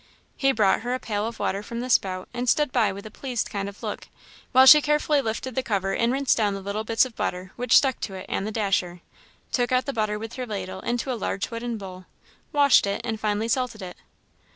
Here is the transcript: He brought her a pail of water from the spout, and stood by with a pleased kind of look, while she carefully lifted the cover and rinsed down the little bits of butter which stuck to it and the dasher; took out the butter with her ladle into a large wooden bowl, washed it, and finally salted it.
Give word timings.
He 0.35 0.51
brought 0.51 0.81
her 0.81 0.95
a 0.95 0.99
pail 0.99 1.27
of 1.27 1.37
water 1.37 1.61
from 1.61 1.79
the 1.79 1.87
spout, 1.87 2.27
and 2.33 2.49
stood 2.49 2.71
by 2.71 2.91
with 2.91 3.05
a 3.05 3.11
pleased 3.11 3.51
kind 3.51 3.69
of 3.69 3.83
look, 3.83 4.07
while 4.51 4.65
she 4.65 4.81
carefully 4.81 5.21
lifted 5.21 5.53
the 5.53 5.61
cover 5.61 5.93
and 5.93 6.11
rinsed 6.11 6.35
down 6.35 6.55
the 6.55 6.61
little 6.61 6.83
bits 6.83 7.05
of 7.05 7.15
butter 7.15 7.51
which 7.55 7.77
stuck 7.77 7.99
to 7.99 8.15
it 8.15 8.25
and 8.27 8.47
the 8.47 8.51
dasher; 8.51 9.01
took 9.51 9.71
out 9.71 9.85
the 9.85 9.93
butter 9.93 10.17
with 10.17 10.37
her 10.37 10.47
ladle 10.47 10.79
into 10.79 11.11
a 11.11 11.13
large 11.13 11.51
wooden 11.51 11.77
bowl, 11.77 12.05
washed 12.51 12.87
it, 12.87 13.01
and 13.03 13.19
finally 13.19 13.47
salted 13.47 13.83
it. 13.83 13.95